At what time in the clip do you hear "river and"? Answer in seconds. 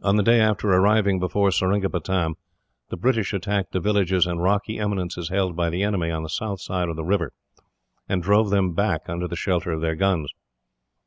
7.04-8.22